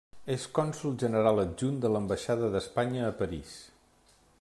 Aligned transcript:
És 0.35 0.45
cònsol 0.59 0.95
general 1.03 1.43
adjunt 1.43 1.77
de 1.85 1.93
l'ambaixada 1.97 2.51
d'Espanya 2.57 3.05
a 3.11 3.15
París. 3.23 3.57